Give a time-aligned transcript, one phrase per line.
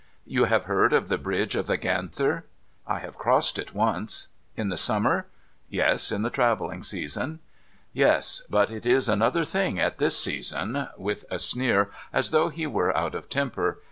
[0.25, 2.41] You have heard of the Bridge of the Ganther?''
[2.87, 5.27] I have crossed it once.' * In the summer?''
[5.79, 7.37] Yes; in the travelling season.''
[7.93, 12.65] Yes; but it is another thing at this season;' with a sneer, as though he
[12.65, 13.77] were out of temper.